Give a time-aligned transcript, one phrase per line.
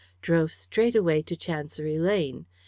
[0.23, 2.47] Drove straight away to Chancery Lane.